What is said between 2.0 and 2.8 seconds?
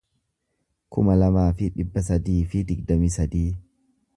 sadii fi